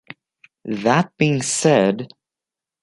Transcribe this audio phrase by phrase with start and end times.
[0.65, 2.07] That being said...